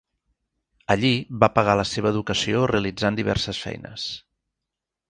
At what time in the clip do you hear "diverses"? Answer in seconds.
3.21-3.63